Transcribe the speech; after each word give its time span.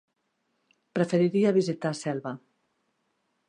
Preferiria 0.99 1.53
visitar 1.59 1.95
Selva. 2.03 2.35